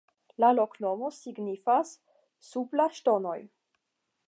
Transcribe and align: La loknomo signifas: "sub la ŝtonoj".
La 0.43 0.47
loknomo 0.53 1.09
signifas: 1.17 1.93
"sub 2.49 2.75
la 2.81 2.89
ŝtonoj". 3.01 3.37